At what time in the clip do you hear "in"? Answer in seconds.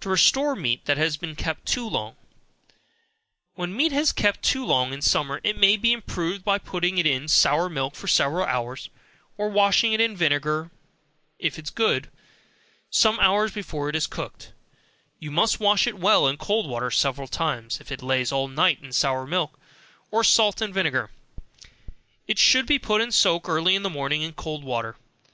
4.94-5.02, 7.06-7.28, 10.00-10.16, 16.26-16.38, 18.82-18.92, 23.02-23.12, 23.74-23.82, 24.22-24.32